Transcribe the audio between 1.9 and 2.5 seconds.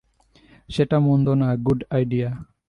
Idea.